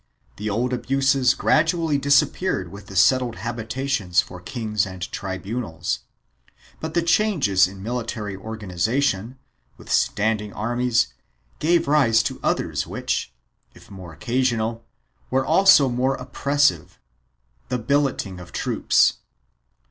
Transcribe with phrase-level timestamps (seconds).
[0.37, 5.99] The old abuses gradually disappeared with the settled habitations for kings and tribunals,
[6.79, 9.37] but the change in military organization,
[9.77, 11.13] with standing armies,
[11.59, 13.31] gave rise to others which,
[13.75, 14.83] if more occasional,
[15.29, 16.97] were also more oppressive—
[17.69, 19.19] the billeting of troops.